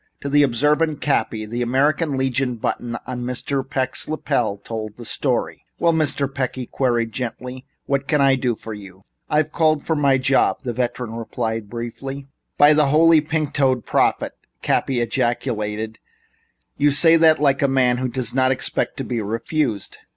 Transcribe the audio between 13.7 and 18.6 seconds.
Prophet!" Cappy ejaculated, "you say that like a man who doesn't